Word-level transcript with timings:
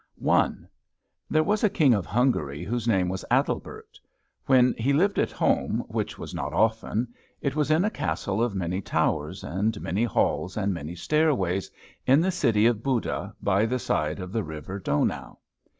I. 0.27 0.49
There 1.29 1.43
was 1.43 1.63
a 1.63 1.69
King 1.69 1.93
of 1.93 2.07
Hungary 2.07 2.63
whose 2.63 2.87
name 2.87 3.07
was 3.07 3.23
Adelbert. 3.29 3.99
When 4.47 4.73
he 4.75 4.93
lived 4.93 5.19
at 5.19 5.31
home, 5.31 5.83
which 5.89 6.17
was 6.17 6.33
not 6.33 6.53
often, 6.53 7.13
it 7.39 7.55
was 7.55 7.69
in 7.69 7.85
a 7.85 7.91
castle 7.91 8.41
of 8.41 8.55
many 8.55 8.81
towers 8.81 9.43
and 9.43 9.79
many 9.79 10.03
halls 10.05 10.57
and 10.57 10.73
many 10.73 10.95
stairways, 10.95 11.69
in 12.07 12.19
the 12.19 12.31
city 12.31 12.65
of 12.65 12.81
Buda, 12.81 13.35
by 13.43 13.67
the 13.67 13.77
side 13.77 14.19
of 14.19 14.31
the 14.31 14.43
river 14.43 14.79
Donau. 14.79 15.37